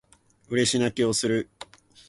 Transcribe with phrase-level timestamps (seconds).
[0.49, 1.47] 嬉し泣きをする